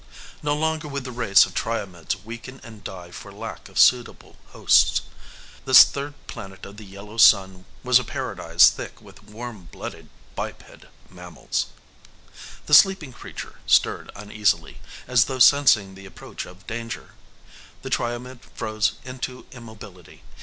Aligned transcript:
No 0.41 0.55
longer 0.55 0.87
would 0.87 1.03
the 1.03 1.11
race 1.11 1.45
of 1.45 1.53
Triomeds 1.53 2.25
weaken 2.25 2.59
and 2.63 2.83
die 2.83 3.11
for 3.11 3.31
lack 3.31 3.69
of 3.69 3.77
suitable 3.77 4.35
hosts. 4.47 5.03
This 5.65 5.83
third 5.83 6.15
planet 6.25 6.65
of 6.65 6.77
the 6.77 6.85
yellow 6.85 7.17
sun 7.17 7.65
was 7.83 7.99
a 7.99 8.03
paradise 8.03 8.71
thick 8.71 8.99
with 8.99 9.21
warm 9.21 9.65
blooded 9.71 10.09
biped 10.35 10.85
mammals.... 11.07 11.67
The 12.65 12.73
sleeping 12.73 13.13
creature 13.13 13.59
stirred 13.67 14.09
uneasily, 14.15 14.79
as 15.07 15.25
though 15.25 15.37
sensing 15.37 15.93
the 15.93 16.07
approach 16.07 16.47
of 16.47 16.65
danger. 16.65 17.11
The 17.83 17.91
Triomed 17.91 18.39
froze 18.55 18.93
into 19.05 19.45
immobility. 19.51 20.23